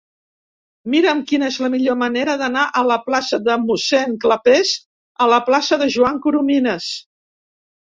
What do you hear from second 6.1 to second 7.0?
Coromines.